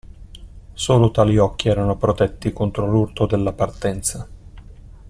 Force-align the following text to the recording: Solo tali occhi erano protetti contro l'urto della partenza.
Solo 0.73 1.11
tali 1.11 1.37
occhi 1.37 1.69
erano 1.69 1.95
protetti 1.95 2.51
contro 2.51 2.87
l'urto 2.87 3.27
della 3.27 3.53
partenza. 3.53 4.27